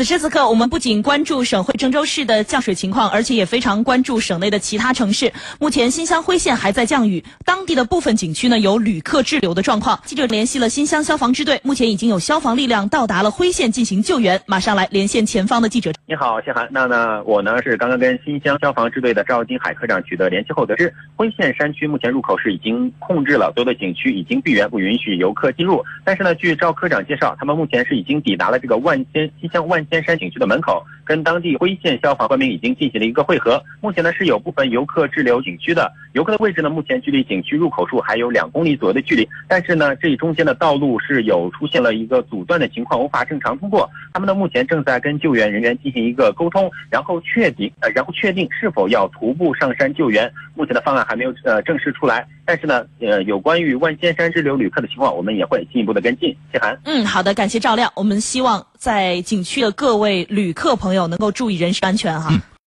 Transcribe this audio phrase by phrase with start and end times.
[0.00, 5.30] 此时此刻，我们不仅关注省会郑州市的降水情况，而且也非常关注省内的其他城市。
[5.58, 10.00] 目前新乡辉县还在降雨，当地的部分景区呢有旅客滞留的状况。
[10.06, 14.40] 记者联系了新乡消防支队，目前已经有消防力量到达了辉县进行救援。
[14.46, 15.92] 马上来连线前方的记者。
[16.06, 16.66] 你好，谢涵。
[16.70, 25.84] 那呢，我呢是刚刚跟新乡消防支队的赵金海科长取得联系后得知，辉县山区目前入口是已经控制了，所有的景区已经闭园，不允许游客进入。
[26.06, 33.60] 但是呢，据赵科长介绍，他们目前是已经抵达了这个万仙新乡万天山景区的门口，跟当地辉县消防官兵已经进行了一个会合。
[33.80, 43.90] 目前呢是有部分游客滞留景区的，游客的位置呢目前距离景区入口处还有两公里左右的距离，但是呢这中间的道路是有出现了一个阻断的情况，无法正常通过。
[44.12, 50.32] 他们呢目前正在跟救援人员进行一个沟通，然后确定呃然后确定是否要徒步上山救援。
[50.54, 56.36] 目前的方案还没有呃正式出来，但是呢呃有关于万仙山滞留旅客的情况，我们也会进一步的跟进。
[56.52, 57.90] 谢涵，嗯，好的，感谢照亮。
[57.96, 62.30] 我们希望在景区的各位旅客朋友能够注意人身安全哈。